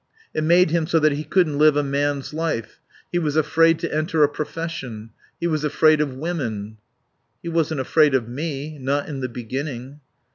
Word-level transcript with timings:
It 0.33 0.43
made 0.43 0.71
him 0.71 0.87
so 0.87 0.97
that 0.97 1.11
he 1.11 1.23
couldn't 1.23 1.59
live 1.59 1.77
a 1.77 1.83
man's 1.83 2.33
life. 2.33 2.79
He 3.11 3.19
was 3.19 3.35
afraid 3.35 3.77
to 3.81 3.93
enter 3.93 4.23
a 4.23 4.29
profession. 4.29 5.11
He 5.39 5.45
was 5.45 5.63
afraid 5.63 6.01
of 6.01 6.15
women." 6.17 6.77
"He 7.43 7.49
wasn't 7.49 7.81
afraid 7.81 8.15
of 8.15 8.27
me. 8.27 8.79
Not 8.79 9.07
in 9.07 9.19
the 9.19 9.29
beginning." 9.29 9.99